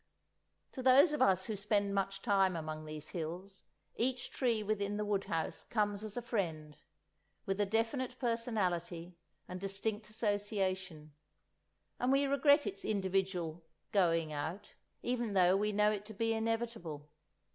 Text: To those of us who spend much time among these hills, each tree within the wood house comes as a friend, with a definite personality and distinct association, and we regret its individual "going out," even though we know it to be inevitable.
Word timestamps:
To 0.71 0.81
those 0.81 1.13
of 1.13 1.21
us 1.21 1.45
who 1.45 1.55
spend 1.55 1.93
much 1.93 2.23
time 2.23 2.55
among 2.55 2.85
these 2.85 3.09
hills, 3.09 3.61
each 3.95 4.31
tree 4.31 4.63
within 4.63 4.97
the 4.97 5.05
wood 5.05 5.25
house 5.25 5.63
comes 5.69 6.03
as 6.03 6.17
a 6.17 6.23
friend, 6.23 6.75
with 7.45 7.59
a 7.59 7.67
definite 7.67 8.17
personality 8.17 9.19
and 9.47 9.61
distinct 9.61 10.09
association, 10.09 11.13
and 11.99 12.11
we 12.11 12.25
regret 12.25 12.65
its 12.65 12.83
individual 12.83 13.63
"going 13.91 14.33
out," 14.33 14.73
even 15.03 15.33
though 15.33 15.55
we 15.55 15.71
know 15.71 15.91
it 15.91 16.03
to 16.05 16.15
be 16.15 16.33
inevitable. 16.33 17.07